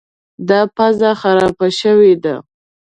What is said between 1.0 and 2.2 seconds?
خرابه شوې